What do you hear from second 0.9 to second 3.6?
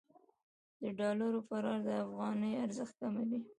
ډالر فرار د افغانۍ ارزښت کموي.